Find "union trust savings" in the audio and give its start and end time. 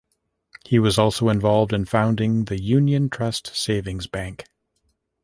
2.59-4.07